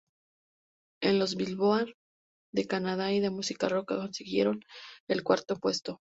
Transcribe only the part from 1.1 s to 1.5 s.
los